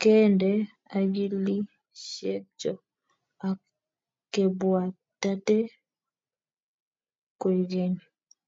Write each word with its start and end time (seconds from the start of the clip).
Kende 0.00 0.50
ogilisiekcho 0.98 2.72
ak 3.48 3.58
kebwatate 4.32 5.58
koigeny 7.40 7.96